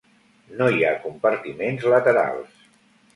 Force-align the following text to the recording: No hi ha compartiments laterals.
No 0.61 0.69
hi 0.69 0.79
ha 0.87 0.93
compartiments 1.03 1.85
laterals. 1.93 2.65